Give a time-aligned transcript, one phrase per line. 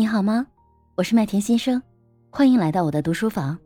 [0.00, 0.46] 你好吗？
[0.94, 1.82] 我是麦田新生，
[2.30, 3.58] 欢迎来到我的读书房。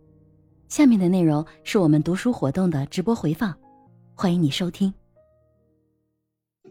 [0.67, 3.55] 下面的内容是我们读书活动的直播回放，
[4.17, 4.93] 欢迎你收听。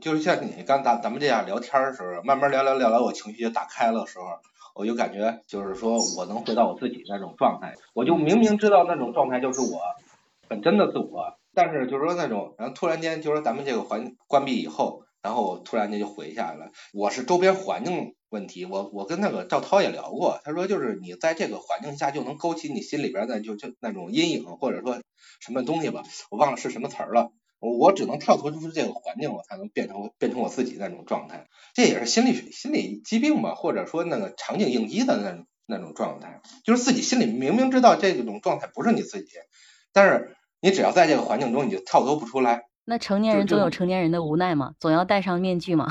[0.02, 4.26] 就是像你刚咱咱们这样聊天的时候，慢慢聊聊聊聊，我情绪就打开了时候，
[4.76, 9.80] 我就感觉就是说我能回到我自己那种状态，我就明明知道那种状态就是我
[10.50, 18.13] 本真的自我，但是就是说那种，然后突然间就是说咱们这个环关闭以后，然后突然间就回下来了，我是周边环境。
[18.30, 24.99] 问题，我我跟那个赵涛也聊过，他说就是你在这个环境下就能勾起你心里边的就就那种阴影或者说
[25.39, 26.01] 什么东西吧，
[26.31, 31.45] 我忘了是什么词儿了，我我只能跳脱出这个环境，我才能变成变成我自己那种状态，
[31.76, 39.29] 这也是心理心理疾病吧，或者说那个场景应激的那那种状态，就是自己心里明明知道这种状态不是你自己，
[39.91, 42.65] 但是你只要在这个环境中，你就跳脱不出来。
[42.85, 45.87] 那成年人总有成年人的无奈嘛，总要戴上面具嘛。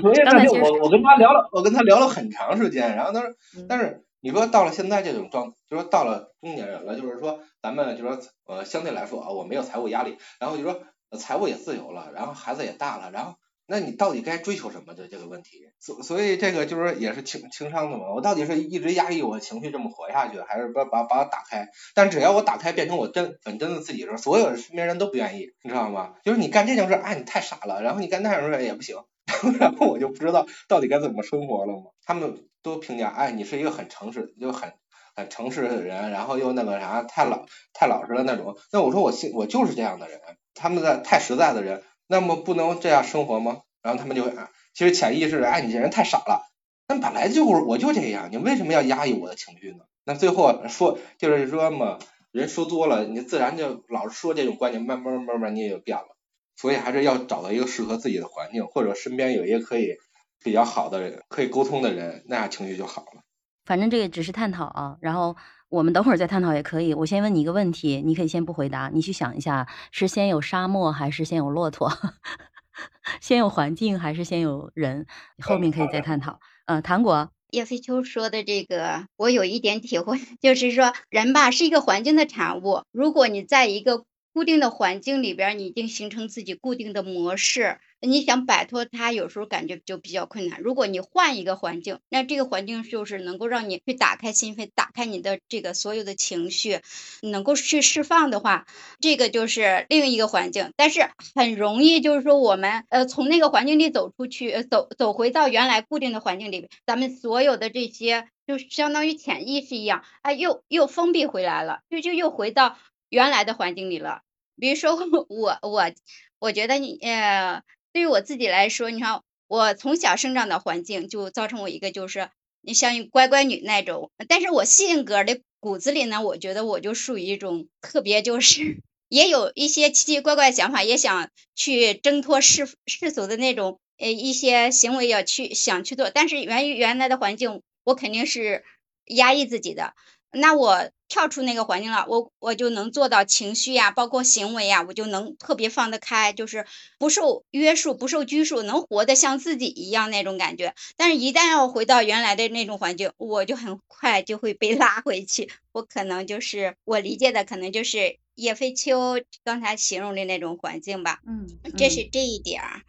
[0.00, 3.30] 所以那天我我跟他聊了，我跟他聊了很长时间，然后他说，
[3.68, 10.80] 但是你说到了现在这种状，就说到了中年人了，就是说咱们就说呃相对来说啊，我没有财务压力，然后就说
[11.18, 13.34] 财务也自由了，然后孩子也大了，然后。
[13.70, 15.68] 那你到底该追求什么的这个问题？
[15.78, 18.14] 所所以这个就是也是情情商的嘛。
[18.14, 21.68] 我到底是一直压抑我情绪这么活下去，还是把把把我打开？
[21.94, 26.14] 但只要我打开变成我真本真的自己的时候，所有身边人都不愿意，你知道吗？
[26.24, 27.82] 就是你干这件事，哎，你太傻了。
[27.82, 28.96] 然后你干那样事也不行，
[29.60, 31.90] 然后我就不知道到底该怎么生活了嘛。
[32.06, 34.72] 他们都评价，哎，你是一个很诚实，就很
[35.14, 37.44] 很诚实的人，然后又那个啥，太老
[37.74, 38.56] 太老实了那种。
[38.72, 40.18] 那我说我信，我就是这样的人。
[40.54, 41.82] 他们的太实在的人。
[42.08, 43.60] 那么不能这样生活吗？
[43.82, 46.42] 然后他们就啊，其实潜意识的，哎，你这人太傻了。
[46.88, 49.84] 那本来就是我就这样，你为什么要压抑我的情绪呢？
[50.04, 51.98] 那最后说就是说嘛，
[52.32, 56.16] 人说多了，你自然就老是说这种观念，慢慢慢慢你也就变了。
[56.56, 59.96] 所以还是要找到一个适合自己的环境，或者身边有一个可以
[60.42, 63.22] 比较好的人，可以沟通的人，那样情绪就好了。
[63.64, 65.36] 反正这个只是探讨啊，然后。
[65.68, 66.94] 我们等会儿再探讨也可以。
[66.94, 71.90] 我先问你一个问题，你可以先不回答，你去想一下，是先有沙漠还是先有骆驼？
[73.20, 75.06] 先有环境还是先有人？
[75.42, 76.40] 后面可以再探讨。
[76.66, 87.78] 呃，糖果叶飞秋说的这个，我有一点体会， 就是说人吧是一个环境的产物，如果你在一个固定的环境里边，你已经形成自己固定的模式。
[88.00, 90.60] 你想摆脱它，有时候感觉就比较困难。
[90.60, 96.80] 如果你换一个环境，那这个环境就是能够让你去打开心扉，打开你的这个所有的情绪，
[97.22, 98.66] 能够去释放的话，
[99.00, 100.72] 这个就是另一个环境。
[100.76, 112.78] 但是很容易就是说，我们呃从那个环境里走出去，走走回到原来固定的环境里，咱们所有的这些就相当于潜意识一样，哎，又又封闭回来了，就就又回到
[113.08, 114.20] 原来的环境里了。
[114.56, 114.94] 比如说
[115.28, 115.90] 我我
[116.38, 117.60] 我觉得你呃。
[117.92, 138.64] 对于我自己来说，你看我从小生长的环境就造成我一个就是你像乖乖女那种，但是我性格的骨子里呢，我觉得我就属于一种特别，就是 也有一些奇奇怪怪的想法，也想去挣脱世世俗的那种呃一些行为要去想去做，但是源于原来的环境，我肯定是
[139.06, 139.94] 压抑自己的。
[140.32, 146.66] 那我跳出那个环境了，我我就能做到情绪呀，包括行为呀，我就能特别放得开，就是
[146.98, 150.74] 不受约束，不受拘束，能活得像自己一样那种感觉。
[150.96, 155.50] 但是，一旦要回到原来的那种环境，我就很快就会被 拉回去。
[155.72, 161.20] 我可能就是我理解的，可能就是叶飞秋刚才形容的那种环境吧。
[161.26, 161.46] 嗯，
[161.76, 162.82] 这是这一点儿。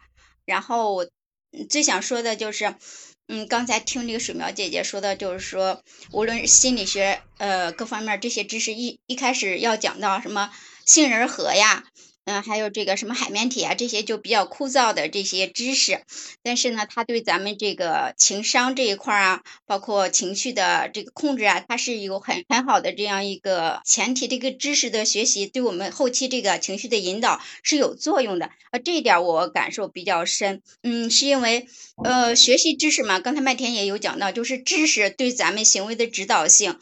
[0.44, 1.08] 然后我
[1.70, 2.74] 最想说的就是。
[3.32, 10.50] 嗯，刚才听这个水苗姐姐说的，就是说，无论心理学，呃，各方面这些知识，一一开始要讲到什么
[10.84, 11.84] 杏仁核呀。
[12.26, 16.02] 嗯，还有这个什么海绵体啊，这些就比较枯燥的这些知识，
[16.42, 28.78] 但是呢，它对咱们这个情商这一块啊，包括情绪的这个控制啊，它是有很很好的这样一个前提的一个知识的学习，对我们后期这个情绪的引导是有作用的啊。
[28.84, 31.66] 这一点我感受比较深，嗯，是因为
[32.04, 36.78] 呃，学习知识嘛，刚才麦田也有讲到，就是知识对咱们行为的指导性，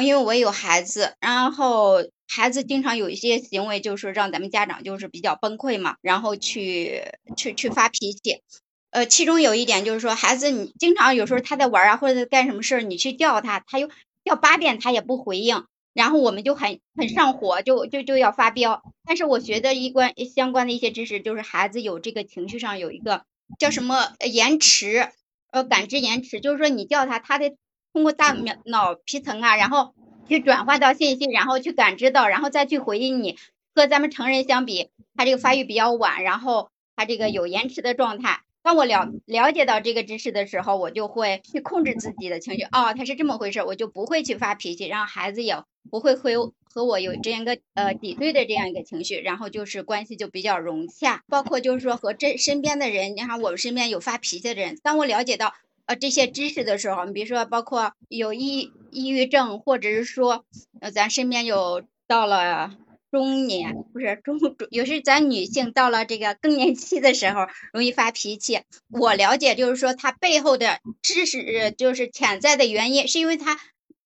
[0.00, 2.04] 因为我有孩子，然后。
[2.30, 7.00] 孩子经常有一些行为，就是让咱们家长就是比较崩溃嘛，然后去
[7.38, 8.42] 去去发脾气。
[8.90, 13.88] 呃，其中有一点就是说，孩子你经常有时候他在玩啊，或者干什么事儿，你去叫他，他又
[14.24, 15.64] 叫八遍他也不回应，
[15.94, 18.82] 然后我们就很很上火，就就就要发飙。
[19.06, 23.22] 但是我学的一关相关的一些知识，就是孩子有这个情绪上有一个
[23.58, 25.08] 叫什么延迟，
[25.50, 27.54] 呃，感知延迟，就是说你叫他，他的
[27.98, 28.32] 通过大
[28.64, 29.94] 脑皮层啊，然后。
[30.28, 33.38] 去转化到信息，然后去感知到，然后再去回应你。
[33.74, 38.42] 和咱们成人相比，他这个发育比较晚，然后他这个有延迟的状态。
[38.62, 42.62] 当我了了解到这个知识的时候，我就会去控制自己的情绪。
[42.64, 45.56] 哦，他是这么回事，我就不会去发脾气，然后孩子也
[45.90, 51.22] 不会会和我有这样一个呃抵对的这样一个情绪，然后就是关系就比较融洽。
[51.26, 55.54] 包括就是说和这身边的人，你看我们身边有发脾气的人，当我了解到
[55.88, 60.44] 呃这些知识的时候，你比如说包括有抑抑郁症，或者是说
[60.80, 62.76] 呃咱身边有到了。
[63.10, 68.60] 中年不是中中，有时咱女性到了这个更年期的时候，容易发脾气。
[68.90, 73.58] 我了解，就是说她背后的知识，就是潜在的原因，是因为她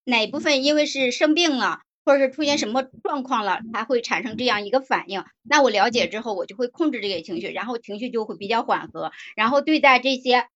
[0.04, 5.24] 哪部分因为是生病了，或者是出现什么状况了，才会产生这样一个反应。
[5.42, 10.46] 那我了解之后，我就会控制这个情绪，然后情绪就会比较缓和，然后对待这些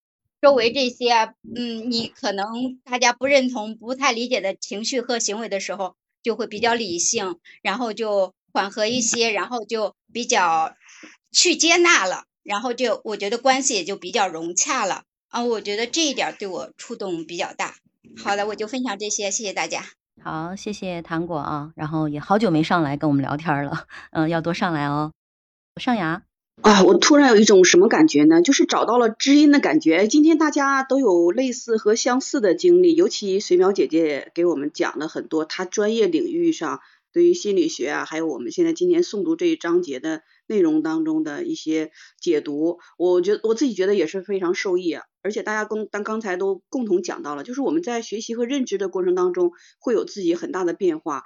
[0.41, 5.97] 周围这些，嗯，你可能大家不认同、不太理解的情绪和行为的时候。
[6.23, 10.75] 就会比较理性，然后就缓和一些，然后就比较
[11.31, 15.44] 去接纳了，然后就我觉得关系也就比较融洽了啊。
[15.44, 17.77] 我觉得这一点对我触动比较大。
[18.21, 19.85] 好的，我就分享这些，谢谢大家。
[20.21, 25.12] 好，谢谢糖果啊，然后也好久没上来跟我们聊天了，嗯，要多上来哦。
[25.77, 26.25] 上牙。
[26.62, 28.41] 啊，我突然有一种什么感觉呢？
[28.41, 30.08] 就是找到了知音的感觉。
[30.08, 36.81] 今天大家都有类似和相似的经历，尤其水淼姐姐给我们讲了很多她专业领域上
[37.12, 42.79] 对于心理学啊，还有我们现在今天诵读这一章节的内容当中的一些解读。
[42.97, 45.05] 我觉得我自己觉得也是非常受益啊。
[45.23, 51.23] 而且大家共当刚才都共同讲到了，就是我们在学习和认知的过程当中会有自己很大的变化。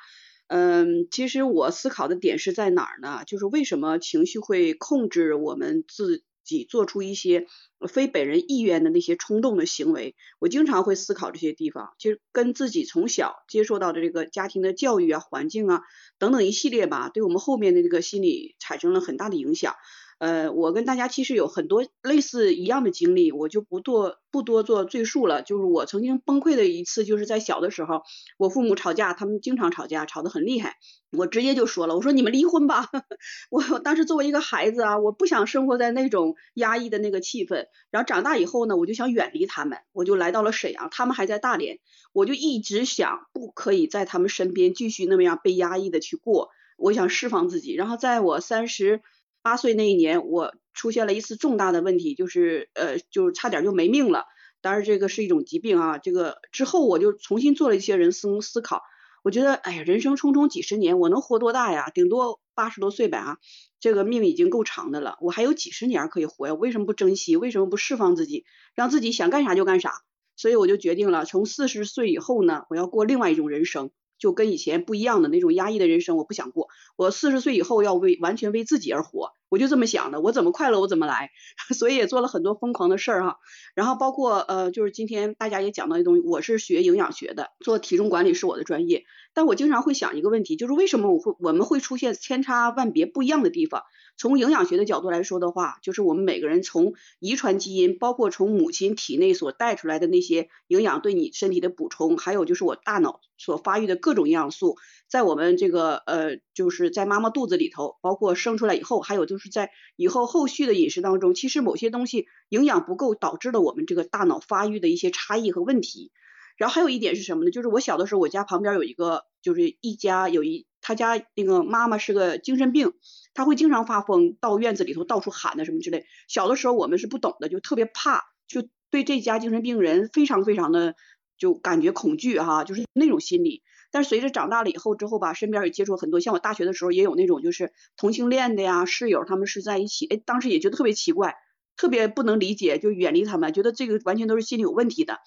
[0.52, 3.22] 嗯，其实我思考的点是在哪儿呢？
[3.24, 7.46] 就是为什么情绪会控制我们自己做出一些
[7.88, 10.16] 非本人意愿的那些冲动的行为？
[10.40, 15.82] 我经常会思考这些地方，其实跟自己从小接受到的这个家庭的教育啊、环境啊
[16.18, 19.76] 等等一系列吧，对我们后面的这个心理产生了很大的影响。
[20.20, 25.40] 呃，我跟大家其实有很多类似一样的经历，我就不多不多做赘述了。
[25.40, 28.02] 就是我曾经崩溃的一次，就是在小的时候，
[28.36, 30.76] 我父母吵架，他们经常吵架，吵得很厉害。
[31.16, 32.86] 我直接就说了，我说你们离婚吧。
[33.50, 37.64] 我当时作为一个孩子啊，我不想生活在那种压抑的那个气氛。
[37.90, 41.78] 然后长大以后呢，我就想远离他们，我就来到了沈阳，他们还在大连，
[42.12, 47.72] 我就一直想不可以在他们身边继续那么样被压抑的去过，我想释放自己。
[47.72, 49.00] 然后在我三十。
[49.42, 54.26] 八岁那一年，我出现了一次重大的问题，就是呃，就差点就没命了。
[54.60, 55.98] 当然这个是一种疾病啊。
[55.98, 58.82] 这个之后我就重新做了一些人生思考。
[59.22, 61.90] 我觉得，哎呀，人生匆匆几十年，我能活多大呀？
[61.90, 63.38] 顶多八十多岁呗啊。
[63.78, 66.54] 这个命已经够长的了，我还有几十年可以活呀？
[66.54, 67.36] 我为什么不珍惜？
[67.36, 68.44] 为什么不释放自己，
[68.74, 69.92] 让自己想干啥就干啥？
[70.36, 73.90] 所以我就决定了，从四十岁以后呢，我要过另外一种人生。
[74.20, 76.68] 就跟以前不一样的那种压抑的人生，我不想过。
[76.94, 80.22] 我四十岁以后要为完全为自己而活，我就这么想的。
[80.22, 81.30] 我怎么快乐我怎么来，
[81.76, 83.36] 所以也做了很多疯狂的事儿哈。
[83.74, 89.04] 然后包括呃，就是今天大家也讲到一东西，我是学营养学的，做体重管理是我的专业。
[89.34, 93.82] 但我经常会想一个问题，就是为什么我会我们会出现千差万别不一样的地方？
[94.16, 104.76] 从营养学的角度来说的话，就是我们每个人从遗传基因，包括从母亲体内所带出来的那些营养对你身体的补充，还有就是我大脑所发育的各种营养素，
[105.08, 116.12] 在我们这个呃，就是在妈妈肚子里头，包括生出来以后，还有就是是在以后后续的饮食当中，其实某些东西营养不够，导致了我们这个大脑发育的一些差异和问题。
[116.56, 117.50] 然后还有一点是什么呢？
[117.50, 122.92] 就是我小的时候，我家旁边有一个，就是一家有一他家那个妈妈是个精神病。
[123.32, 126.04] 他会经常发疯，到院子里头到处喊的什么之类。
[126.28, 130.96] 小的时候我们是不懂的，就特别怕，就对这家精神病人非常非常的
[131.38, 133.62] 就感觉恐惧哈，就是那种心理。
[133.90, 141.36] 但是随着长大了以后之后吧，身边也接触很多，像我大学的时候也有那种就是同性恋的呀，室友他们是在一起，哎，当时也觉得特别奇怪，
[141.76, 145.18] 特别不能理解，就远离他们，觉得这个完全都是心理有问题的，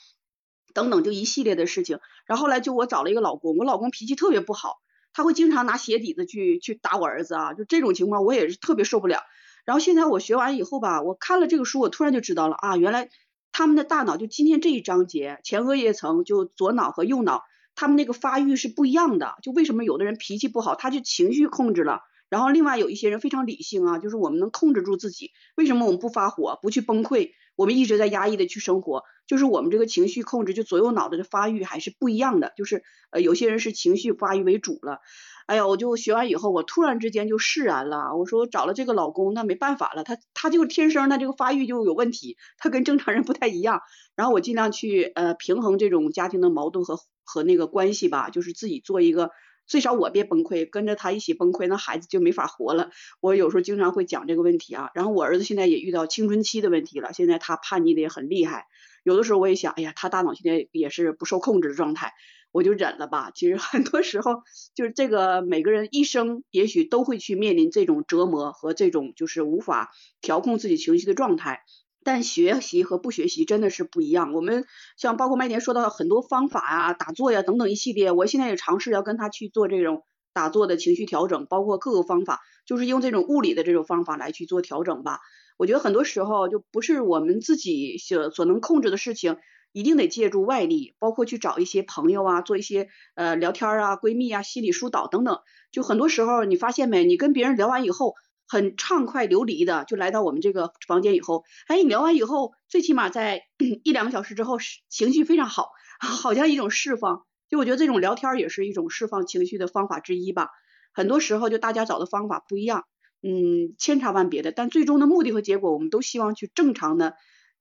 [0.73, 1.99] 等等就一系列的事情。
[2.25, 4.75] 然后后来就我找了一个老公，我老公脾气特别不好。
[5.15, 9.19] 他会经常拿鞋底子去去打我儿子啊，就这种情况我也是特别受不了。
[9.63, 13.09] 然后现在我学完以后吧，我看了这个书，我突然就知道了啊，原来
[13.51, 17.43] 他们的大脑就今天这一章节前额叶层就左脑和右脑，
[17.75, 19.35] 他们那个发育是不一样的。
[19.41, 22.01] 就为什么有的人脾气不好，他就情绪控制了。
[22.29, 25.31] 然后另外有一些人非常理性啊，就是我们能控制住自己。
[25.55, 27.29] 为什么我们不发火，不去崩溃？
[27.55, 32.51] 我们一直在压抑的去生活，就是我们这个情绪控制，就左右脑袋的发育还是不一样的。
[32.57, 34.97] 就是呃，有些人是情绪发育为主了。
[35.45, 38.15] 哎呀，我就学完以后，我突然之间就释然了。
[38.17, 43.81] 我说我找了这个老公，那没办法了，他他就天生他这个发育就有问题，他跟正常人不太一样。
[44.15, 49.31] 然后我尽量去呃平衡这种家庭的矛盾和和那个关系吧，就是自己做一个
[49.65, 52.89] 最少我别崩溃，跟着他一起崩溃，那孩子就没法活了。
[53.21, 54.89] 我有时候经常会讲这个问题啊。
[54.93, 58.65] 然后我儿子现在也遇到青春期的问题了，现在他叛逆的也很厉害。
[59.03, 62.13] 有的时候我也想，哎呀，他大脑现在也是不受控制的状态，
[62.51, 63.31] 我就忍了吧。
[63.33, 64.43] 其实很多时候
[64.75, 71.61] 就是这个每个人一生也许都会去面临这种折磨和这种就是无法调控自己情绪的状态。
[72.03, 74.33] 但学习和不学习真的是不一样。
[74.33, 74.65] 我们
[74.97, 85.19] 像包括麦田说到很多方法啊、打坐呀等等一系列，我现在也尝试要跟他去做这种打坐的情绪调整，包括各个方法，就是用这种物理的这种方法来去做调整吧。
[85.57, 89.37] 我觉得很多时候就不是我们自己所所能控制的事情，
[89.71, 95.39] 一定得借助外力，包括去找一些朋友啊，做一些呃聊天啊、闺蜜啊、心理疏导等等。
[95.71, 98.15] 就很多时候你发现没，你跟别人聊完以后。
[98.47, 103.43] 很畅快流离的就来到我们这个房间以后，哎，你聊完以后，最起码在
[103.83, 104.57] 一两个小时之后，
[104.89, 105.69] 情绪非常好，
[105.99, 107.23] 好像一种释放。
[107.49, 110.49] 就我觉得这种聊天也是一种释放情绪的方法之一吧。
[110.93, 112.85] 很多时候就大家找的方法不一样，
[113.21, 117.15] 嗯，千差万别的，但最终的目的和结果，我们都希望去正常的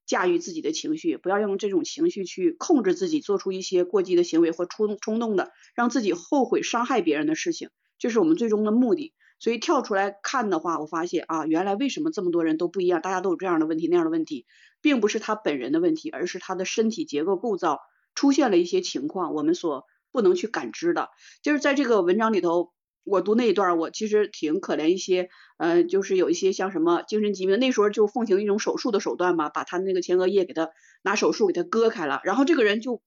[0.05, 9.13] 驾驭自己的情绪，不要用这种情绪去控制自己，做出一些过激的行为或冲冲动的，让自己后悔伤害别人的事情，这是我们最终的目的。
[9.39, 14.45] 所以跳出来看的话，我发现啊，原来为什么这么多人都不一样，大家都有这样的问题那样的问题，
[14.81, 17.79] 并不是他本人的问题，而是他的身体结构构造
[18.15, 21.09] 出现了一些情况，我们所不能去感知的。
[21.41, 22.71] 就是在这个文章里头，
[23.03, 30.69] 我读那一段，我其实挺可怜一些，呃，就是有一些像什么精神疾病，那时候就奉行一种手术的手段嘛，把他那个前额叶给他
[31.01, 33.01] 拿手术给他割开了，然后这个人就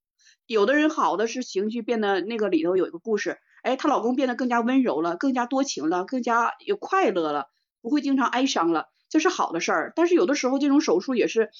[0.46, 3.38] 有的人好的是情绪变得那个里头有一个故事。
[3.66, 7.46] 哎，她老公变得更加温柔了，更加多情了，更加有快乐了，
[7.82, 9.92] 不会经常哀伤了，这是好的事儿。
[9.96, 11.50] 但是有的时候这种手术也是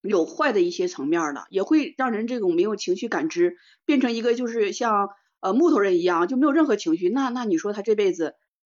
[0.00, 7.10] 有坏的一些层面的，也会让人这种没有情绪感知，变成一个就是像呃木头人一样，就没有任何情绪。
[7.10, 8.32] 那那你说他这辈子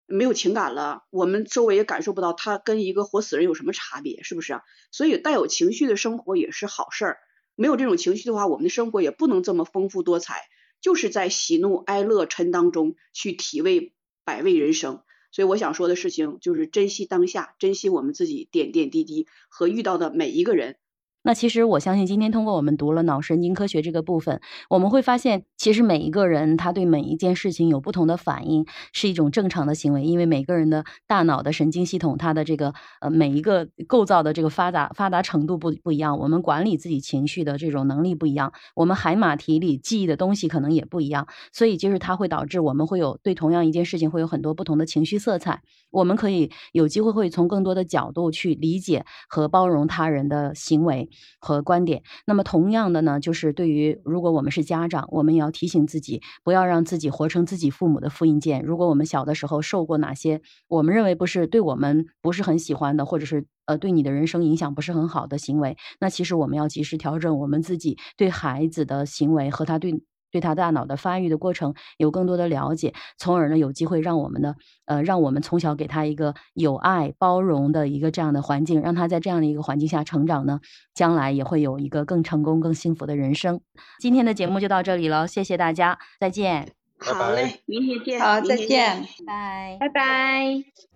[0.06, 4.60] 没有情感了，我们周围也感受不到他跟一个活死人有什么差别，是不是？
[4.92, 7.18] 所以带有情绪的生活也是好事儿。
[7.56, 10.42] 没有这种情绪的话，我们的生活也不能这么丰富多彩。
[10.82, 13.94] 就是在喜怒哀乐尘当中去体味
[14.24, 20.78] 百味人生，所以我想说的事情就是珍惜当下，珍惜我们自己点点滴滴和遇到的每一个人。
[21.22, 30.04] 那其实我相信，今天通过我们读了脑神经科学这个部分，我们会发现，其实每一个人他对每一件事情有不同的反应，是一种正常的行为。
[30.04, 45.62] 因为每个人的大脑的神经系统，它的这个呃每一个构造的这个发达发达程度不不一样，我们管理自己情绪的这种能力不一样，我们海马体里记忆的东西可能也不一样，所以就是它会导致我们会有对同样一件事情会有很多不同的情绪色彩。
[45.92, 51.10] 我们可以有机会会从更多的角度去理解和包容他人的行为。
[51.40, 58.64] 和观点，那么同样的呢，就是对于如果我们是家长，我们也要提醒自己，不要让自己活成自己父母的复印件。
[58.64, 70.04] 如果我们小的时候受过哪些我们认为不是对我们不是很喜欢的，或者是呃对你的人生影响不是很好的行为，那其实我们要及时调整我们自己对孩子的行为和他对。
[70.32, 74.56] 对他大脑的发育的过程有更多的了解，从而呢有机会让我们的
[74.86, 80.60] 呃让我们从小给他一个有爱包容的一个这样的环境，让他在这样的一个环境下成长呢，
[80.94, 83.62] 将来也会有一个更成功、更幸福的人生。
[84.00, 86.74] 今天的节目就到这里了，谢谢大家，再见。
[87.00, 88.20] 好嘞，明天见。
[88.20, 90.89] 好，再见，拜拜拜。